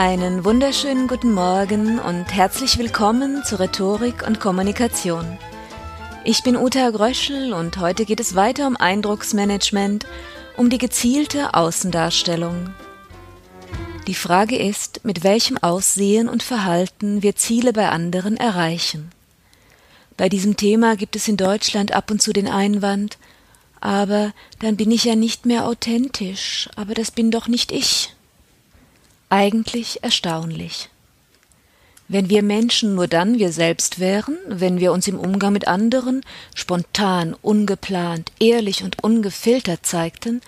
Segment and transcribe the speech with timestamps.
[0.00, 5.36] Einen wunderschönen guten Morgen und herzlich willkommen zu Rhetorik und Kommunikation.
[6.24, 10.06] Ich bin Uta Gröschel und heute geht es weiter um Eindrucksmanagement,
[10.56, 12.72] um die gezielte Außendarstellung.
[14.06, 19.10] Die Frage ist, mit welchem Aussehen und Verhalten wir Ziele bei anderen erreichen.
[20.16, 23.18] Bei diesem Thema gibt es in Deutschland ab und zu den Einwand,
[23.82, 28.14] aber dann bin ich ja nicht mehr authentisch, aber das bin doch nicht ich.
[29.32, 30.88] Eigentlich erstaunlich.
[32.08, 36.24] Wenn wir Menschen nur dann wir selbst wären, wenn wir uns im Umgang mit anderen
[36.56, 40.40] spontan, ungeplant, ehrlich und ungefiltert zeigten,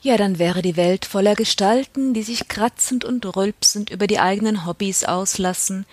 [0.00, 4.64] ja, dann wäre die Welt voller Gestalten, die sich kratzend und rülpsend über die eigenen
[4.64, 5.84] Hobbys auslassen,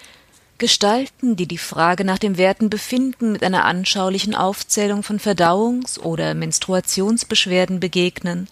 [0.60, 6.36] Gestalten, die die Frage nach dem werten Befinden mit einer anschaulichen Aufzählung von Verdauungs- oder
[6.36, 8.48] Menstruationsbeschwerden begegnen,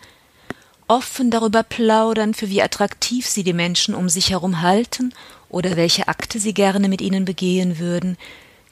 [0.87, 5.13] offen darüber plaudern, für wie attraktiv sie die Menschen um sich herum halten
[5.49, 8.17] oder welche Akte sie gerne mit ihnen begehen würden,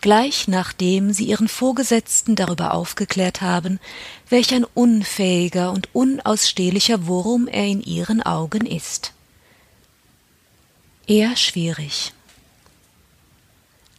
[0.02, 3.80] gleich nachdem sie ihren Vorgesetzten darüber aufgeklärt haben,
[4.30, 9.14] welch ein unfähiger und unausstehlicher Wurm er in ihren Augen ist.
[11.08, 12.14] Eher schwierig.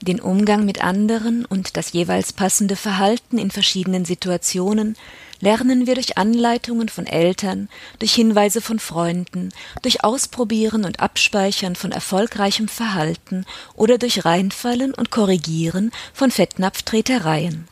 [0.06, 4.96] Den Umgang mit anderen und das jeweils passende Verhalten in verschiedenen Situationen
[5.40, 9.48] lernen wir durch Anleitungen von Eltern, durch Hinweise von Freunden,
[9.80, 17.66] durch Ausprobieren und Abspeichern von erfolgreichem Verhalten oder durch Reinfallen und Korrigieren von Fettnapftretereien.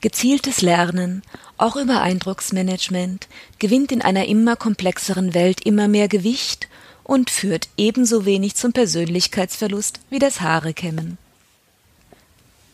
[0.00, 1.22] Gezieltes Lernen,
[1.56, 3.28] auch über Eindrucksmanagement,
[3.60, 6.66] gewinnt in einer immer komplexeren Welt immer mehr Gewicht
[7.04, 11.18] und führt ebenso wenig zum Persönlichkeitsverlust wie das Haarekämmen.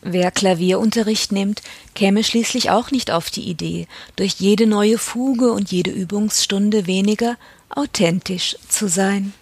[0.00, 1.62] Wer Klavierunterricht nimmt,
[1.94, 7.36] käme schließlich auch nicht auf die Idee, durch jede neue Fuge und jede Übungsstunde weniger
[7.68, 9.32] authentisch zu sein.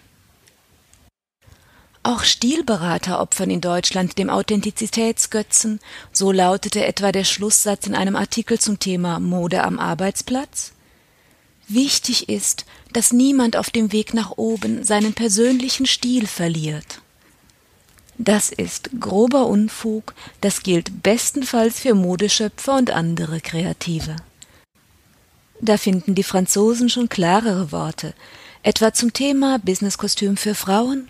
[2.01, 5.79] Auch Stilberater opfern in Deutschland dem Authentizitätsgötzen,
[6.13, 10.71] so lautete etwa der Schlusssatz in einem Artikel zum Thema Mode am Arbeitsplatz.
[11.67, 17.01] Wichtig ist, dass niemand auf dem Weg nach oben seinen persönlichen Stil verliert.
[18.17, 24.15] Das ist grober Unfug, das gilt bestenfalls für Modeschöpfer und andere Kreative.
[25.59, 28.13] Da finden die Franzosen schon klarere Worte,
[28.63, 31.09] etwa zum Thema Businesskostüm für Frauen.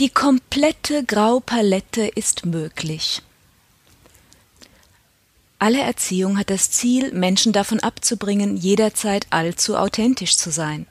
[0.00, 3.22] Die komplette Graupalette ist möglich.
[5.62, 10.88] Alle Erziehung hat das Ziel, Menschen davon abzubringen, jederzeit allzu authentisch zu sein.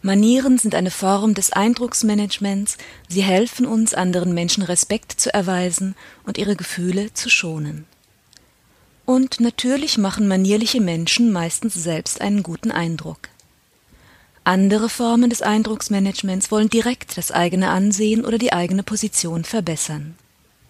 [0.00, 2.78] Manieren sind eine Form des Eindrucksmanagements,
[3.10, 5.94] sie helfen uns, anderen Menschen Respekt zu erweisen
[6.24, 7.84] und ihre Gefühle zu schonen.
[9.04, 13.28] Und natürlich machen manierliche Menschen meistens selbst einen guten Eindruck.
[14.42, 20.14] Andere Formen des Eindrucksmanagements wollen direkt das eigene Ansehen oder die eigene Position verbessern.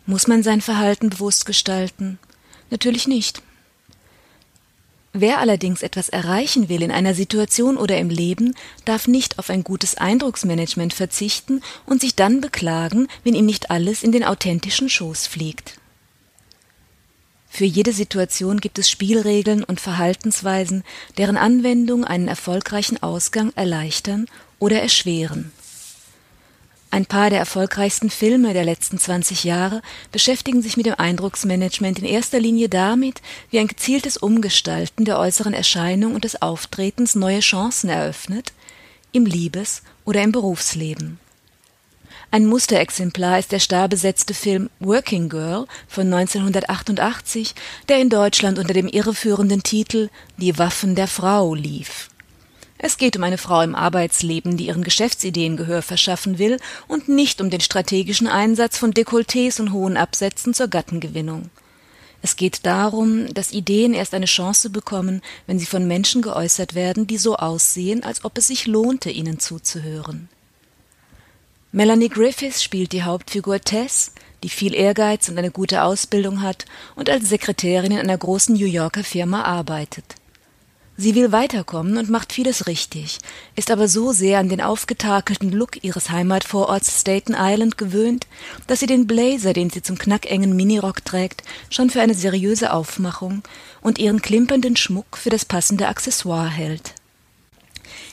[0.07, 2.19] Muss man sein Verhalten bewusst gestalten?
[2.73, 3.43] Natürlich nicht.
[5.13, 8.55] Wer allerdings etwas erreichen will in einer Situation oder im Leben,
[8.87, 14.03] darf nicht auf ein gutes Eindrucksmanagement verzichten und sich dann beklagen, wenn ihm nicht alles
[14.03, 15.79] in den authentischen Schoß fliegt.
[17.51, 20.83] Für jede Situation gibt es Spielregeln und Verhaltensweisen,
[21.19, 24.29] deren Anwendung einen erfolgreichen Ausgang erleichtern
[24.59, 25.53] oder erschweren.
[26.93, 29.81] Ein paar der erfolgreichsten Filme der letzten 20 Jahre
[30.13, 35.55] beschäftigen sich mit dem Eindrucksmanagement in erster Linie damit, wie ein gezieltes Umgestalten der äußeren
[35.55, 38.53] Erscheinung und des Auftretens neue Chancen eröffnet,
[39.11, 41.19] im Liebes- oder im Berufsleben.
[42.31, 47.55] Ein Musterexemplar ist der starbesetzte Film Working Girl von 1988,
[47.89, 52.11] der in Deutschland unter dem irreführenden Titel Die Waffen der Frau lief.
[52.85, 57.41] Es geht um eine Frau im Arbeitsleben, die ihren Geschäftsideen Gehör verschaffen will und nicht
[57.41, 61.49] um den strategischen Einsatz von Dekolletés und hohen Absätzen zur Gattengewinnung.
[62.23, 67.07] Es geht darum, dass Ideen erst eine Chance bekommen, wenn sie von Menschen geäußert werden,
[67.07, 70.29] die so aussehen, als ob es sich lohnte, ihnen zuzuhören.
[71.71, 74.13] Melanie Griffiths spielt die Hauptfigur Tess,
[74.43, 76.65] die viel Ehrgeiz und eine gute Ausbildung hat
[76.97, 80.17] und als Sekretärin in einer großen New Yorker Firma arbeitet.
[80.97, 83.19] Sie will weiterkommen und macht vieles richtig,
[83.57, 88.27] ist aber so sehr an den aufgetakelten Look ihres Heimatvororts Staten Island gewöhnt,
[88.67, 93.43] dass sie den Blazer, den sie zum knackengen Minirock trägt, schon für eine seriöse Aufmachung
[93.81, 96.95] und ihren klimpernden Schmuck für das passende Accessoire hält.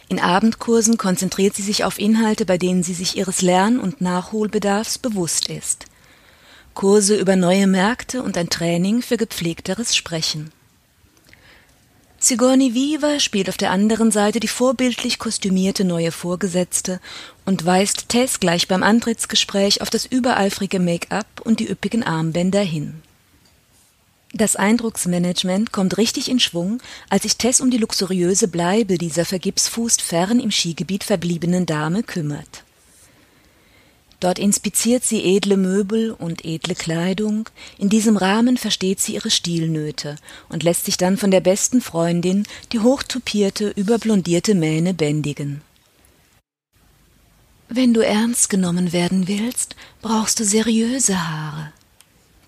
[0.07, 4.97] In Abendkursen konzentriert sie sich auf Inhalte, bei denen sie sich ihres Lern- und Nachholbedarfs
[4.97, 5.85] bewusst ist.
[6.73, 10.51] Kurse über neue Märkte und ein Training für gepflegteres Sprechen.
[12.21, 16.99] Sigourney Weaver spielt auf der anderen Seite die vorbildlich kostümierte neue Vorgesetzte
[17.45, 23.01] und weist Tess gleich beim Antrittsgespräch auf das übereifrige Make-up und die üppigen Armbänder hin.
[24.33, 30.01] Das Eindrucksmanagement kommt richtig in Schwung, als sich Tess um die luxuriöse Bleibe dieser vergipsfußt
[30.01, 32.63] fern im Skigebiet verbliebenen Dame kümmert
[34.19, 40.17] Dort inspiziert sie edle Möbel und edle Kleidung, in diesem Rahmen versteht sie ihre Stilnöte
[40.49, 45.61] und lässt sich dann von der besten Freundin die hochtupierte, überblondierte Mähne bändigen.
[47.69, 51.71] Wenn du ernst genommen werden willst, brauchst du seriöse Haare.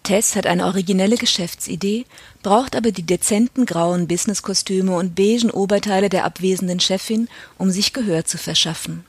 [0.03, 2.05] Tess hat eine originelle Geschäftsidee,
[2.41, 7.29] braucht aber die dezenten grauen Businesskostüme und beigen Oberteile der abwesenden Chefin,
[7.59, 9.05] um sich Gehör zu verschaffen.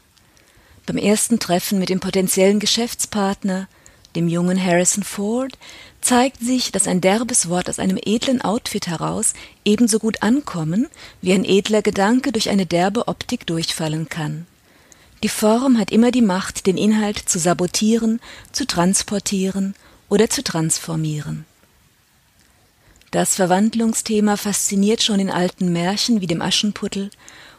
[0.87, 3.69] Beim ersten Treffen mit dem potenziellen Geschäftspartner,
[4.17, 5.56] dem jungen Harrison Ford,
[6.00, 9.34] zeigt sich, dass ein derbes Wort aus einem edlen Outfit heraus
[9.64, 10.88] ebenso gut ankommen,
[11.20, 14.46] wie ein edler Gedanke durch eine derbe Optik durchfallen kann.
[15.23, 18.20] Die Form hat immer die Macht, den Inhalt zu sabotieren,
[18.50, 19.75] zu transportieren
[20.08, 21.46] oder zu transformieren.
[23.12, 27.11] Das Verwandlungsthema fasziniert schon in alten Märchen wie dem Aschenputtel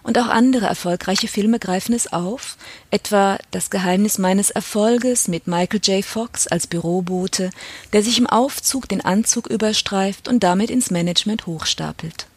[0.04, 2.58] und auch andere erfolgreiche Filme greifen es auf,
[2.92, 6.06] etwa Das Geheimnis meines Erfolges mit Michael J.
[6.06, 7.50] Fox als Bürobote,
[7.94, 12.28] der sich im Aufzug den Anzug überstreift und damit ins Management hochstapelt.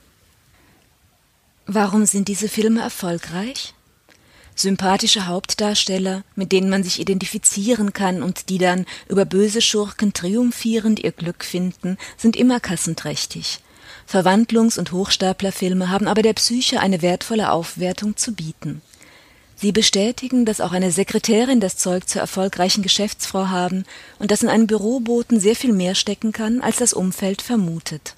[1.66, 3.74] Warum sind diese Filme erfolgreich?
[4.54, 11.00] Sympathische Hauptdarsteller, mit denen man sich identifizieren kann und die dann über böse Schurken triumphierend
[11.00, 13.60] ihr Glück finden, sind immer kassenträchtig.
[14.10, 18.82] Verwandlungs- und Hochstaplerfilme haben aber der Psyche eine wertvolle Aufwertung zu bieten.
[19.58, 23.84] Sie bestätigen, dass auch eine Sekretärin das Zeug zur erfolgreichen Geschäftsfrau haben
[24.18, 28.16] und dass in einem Büroboten sehr viel mehr stecken kann, als das Umfeld vermutet.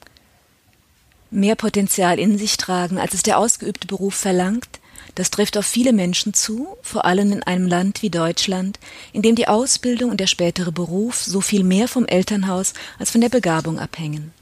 [1.31, 4.81] Mehr Potenzial in sich tragen, als es der ausgeübte Beruf verlangt,
[5.15, 8.79] das trifft auf viele Menschen zu, vor allem in einem Land wie Deutschland,
[9.13, 13.21] in dem die Ausbildung und der spätere Beruf so viel mehr vom Elternhaus als von
[13.21, 14.33] der Begabung abhängen.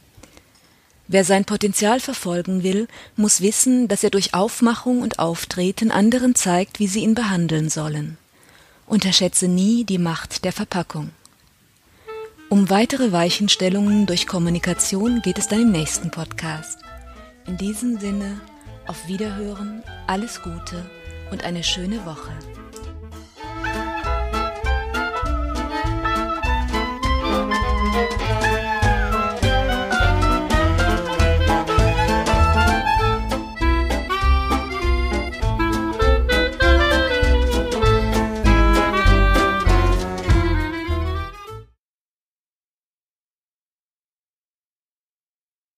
[1.09, 6.81] Wer sein Potenzial verfolgen will, muss wissen, dass er durch Aufmachung und Auftreten anderen zeigt,
[6.81, 8.19] wie sie ihn behandeln sollen.
[8.87, 11.11] Unterschätze nie die Macht der Verpackung.
[12.49, 16.79] Um weitere Weichenstellungen durch Kommunikation geht es dann im nächsten Podcast.
[17.47, 18.41] In diesem Sinne,
[18.87, 20.89] auf Wiederhören, alles Gute
[21.31, 22.33] und eine schöne Woche.